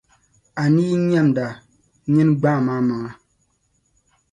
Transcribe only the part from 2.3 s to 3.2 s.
gbaam’ amaŋa.